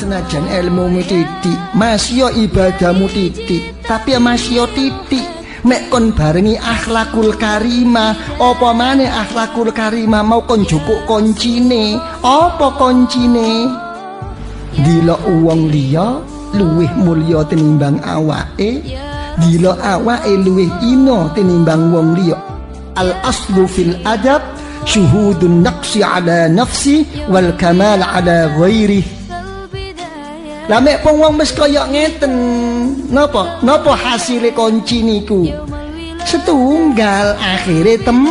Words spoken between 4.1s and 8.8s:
masih titik. Mek kon barengi akhlakul karima apa